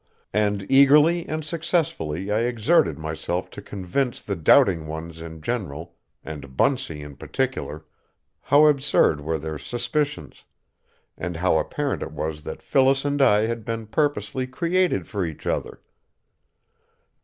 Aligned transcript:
And 0.33 0.65
eagerly 0.67 1.27
and 1.27 1.45
successfully 1.45 2.31
I 2.31 2.39
exerted 2.39 2.97
myself 2.97 3.51
to 3.51 3.61
convince 3.61 4.19
the 4.19 4.35
doubting 4.35 4.87
ones 4.87 5.21
in 5.21 5.43
general, 5.43 5.93
and 6.23 6.57
Bunsey 6.57 7.03
in 7.03 7.15
particular, 7.15 7.85
how 8.41 8.65
absurd 8.65 9.21
were 9.21 9.37
their 9.37 9.59
suspicions, 9.59 10.43
and 11.19 11.37
how 11.37 11.59
apparent 11.59 12.01
it 12.01 12.13
was 12.13 12.41
that 12.45 12.63
Phyllis 12.63 13.05
and 13.05 13.21
I 13.21 13.45
had 13.45 13.63
been 13.63 13.85
purposely 13.85 14.47
created 14.47 15.05
for 15.07 15.23
each 15.23 15.45
other. 15.45 15.81